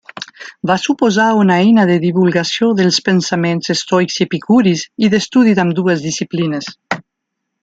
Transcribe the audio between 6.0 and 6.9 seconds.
disciplines.